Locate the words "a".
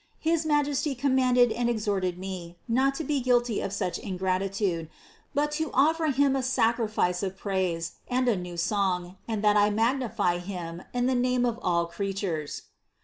6.35-6.41, 8.27-8.35